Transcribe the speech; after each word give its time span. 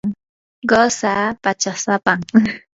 qusaa 0.69 1.27
pachasapam. 1.43 2.19